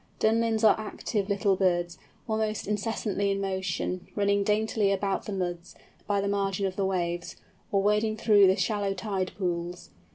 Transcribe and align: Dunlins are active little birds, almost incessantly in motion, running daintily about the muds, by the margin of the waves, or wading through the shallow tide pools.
Dunlins 0.19 0.63
are 0.63 0.79
active 0.79 1.29
little 1.29 1.55
birds, 1.55 1.99
almost 2.27 2.65
incessantly 2.67 3.29
in 3.29 3.39
motion, 3.39 4.07
running 4.15 4.43
daintily 4.43 4.91
about 4.91 5.25
the 5.25 5.31
muds, 5.31 5.75
by 6.07 6.19
the 6.19 6.27
margin 6.27 6.65
of 6.65 6.75
the 6.75 6.87
waves, 6.87 7.35
or 7.71 7.83
wading 7.83 8.17
through 8.17 8.47
the 8.47 8.55
shallow 8.55 8.95
tide 8.95 9.31
pools. 9.37 9.91